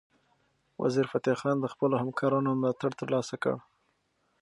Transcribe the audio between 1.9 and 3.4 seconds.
همکارانو ملاتړ ترلاسه